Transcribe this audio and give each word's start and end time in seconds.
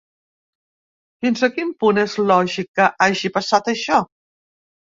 Fins 1.25 1.43
a 1.49 1.49
quin 1.59 1.75
punt 1.85 2.03
és 2.05 2.17
lògic 2.33 2.73
que 2.81 2.89
hagi 3.07 3.33
passat 3.39 3.73
això? 3.77 4.03